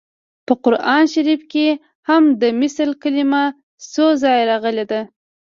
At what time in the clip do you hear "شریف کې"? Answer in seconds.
1.13-1.67